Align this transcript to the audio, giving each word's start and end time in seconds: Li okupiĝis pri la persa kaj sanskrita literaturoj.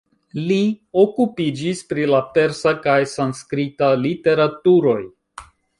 Li 0.51 0.55
okupiĝis 1.01 1.83
pri 1.91 2.07
la 2.13 2.23
persa 2.39 2.75
kaj 2.87 2.99
sanskrita 3.15 3.95
literaturoj. 4.09 5.01